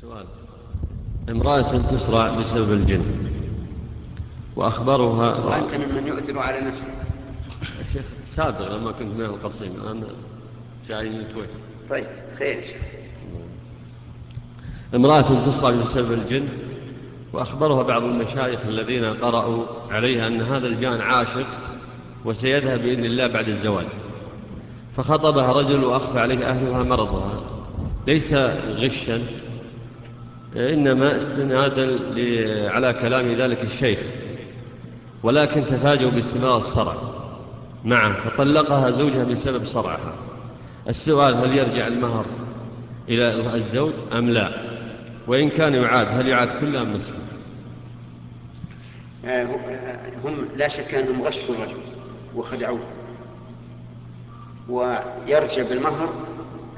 [0.00, 0.26] سؤال.
[1.28, 3.04] امرأة تسرع بسبب الجن.
[4.56, 6.90] وأخبرها وأنت ممن يؤثر على نفسه.
[7.78, 10.04] يا شيخ سابق لما كنت من القصيم الآن
[10.88, 11.48] جاي من الكويت
[11.90, 12.06] طيب
[12.38, 12.64] خير.
[14.94, 16.48] امرأة تسرع بسبب الجن.
[17.32, 21.46] وأخبرها بعض المشايخ الذين قرأوا عليها أن هذا الجان عاشق
[22.24, 23.86] وسيذهب بإذن الله بعد الزواج.
[24.96, 27.40] فخطبها رجل وأخفى عليه أهلها مرضها.
[28.06, 28.34] ليس
[28.68, 29.22] غشا
[30.56, 31.98] إنما استنادا
[32.70, 33.98] على كلام ذلك الشيخ
[35.22, 36.94] ولكن تفاجئوا باستمرار الصرع.
[37.84, 40.14] معه فطلقها زوجها بسبب صرعها.
[40.88, 42.26] السؤال هل يرجع المهر
[43.08, 44.52] إلى الزوج أم لا؟
[45.26, 47.18] وإن كان يعاد هل يعاد كله أم نصفه
[49.24, 49.44] آه،
[50.24, 51.76] هم لا شك أنهم غشوا الرجل
[52.36, 52.80] وخدعوه.
[54.68, 56.08] ويرجع بالمهر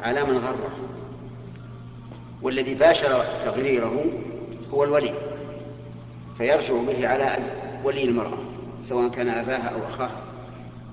[0.03, 0.71] على من غره.
[2.43, 4.05] والذي باشر تغريره
[4.73, 5.15] هو الولي
[6.39, 7.39] فيرجع به على
[7.85, 8.39] ولي المرأة
[8.83, 10.23] سواء كان أباها أو أخاها.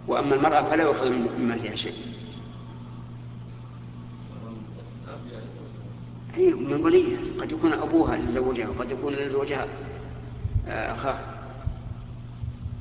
[0.08, 1.94] وأما المرأة فلا يؤخذ من مالها شيء.
[6.38, 7.18] أي من وليها.
[7.42, 9.68] قد يكون أبوها لزوجها وقد يكون لزوجها
[10.68, 11.22] آه، أخاها.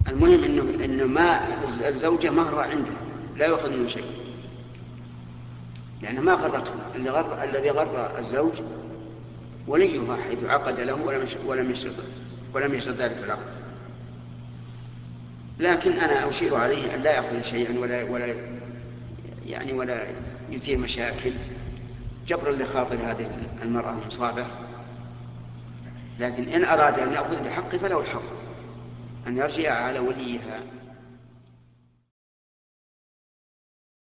[0.09, 1.41] المهم إنه إنه ما
[1.89, 2.93] الزوجة مهرها عنده
[3.37, 4.05] لا يؤخذ منه شيء.
[6.03, 6.73] لأنه ما غرته.
[6.95, 8.53] اللي غر الذي غر الزوج
[9.67, 11.95] وليها حيث عقد له ولم ولم يشرط
[12.55, 13.47] ولم يشرط ذلك العقد.
[15.59, 18.35] لكن أنا أشير عليه أن لا يأخذ شيئا ولا ولا
[19.47, 20.03] يعني ولا
[20.51, 21.33] يثير مشاكل.
[22.27, 24.45] جبرا لخاطر هذه المرأة المصابة.
[26.21, 28.23] لكن إن أراد أن يأخذ بحقه فله الحق.
[29.27, 30.61] أن يرجع على وليها.